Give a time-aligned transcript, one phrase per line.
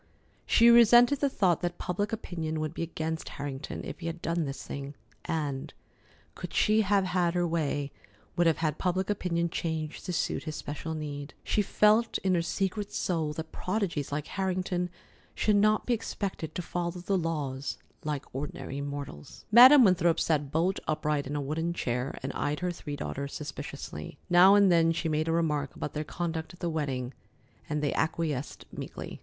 [0.47, 4.45] She resented the thought that public opinion would be against Harrington if he had done
[4.45, 5.71] this thing, and,
[6.33, 7.91] could she have had her way,
[8.35, 11.35] would have had public opinion changed to suit his special need.
[11.43, 14.89] She felt in her secret soul that prodigies like Harrington
[15.35, 19.45] should not be expected to follow the laws like ordinary mortals.
[19.51, 24.17] Madam Winthrop sat bolt upright in a wooden chair, and eyed her three daughters suspiciously.
[24.31, 27.13] Now and then she made a remark about their conduct at the wedding,
[27.69, 29.19] and they acquiesced meekly.